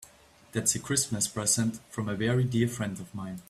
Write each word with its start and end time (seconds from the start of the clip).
That's 0.51 0.73
a 0.73 0.79
Christmas 0.79 1.27
present 1.27 1.79
from 1.91 2.09
a 2.09 2.15
very 2.15 2.43
dear 2.43 2.67
friend 2.67 2.99
of 2.99 3.13
mine. 3.13 3.37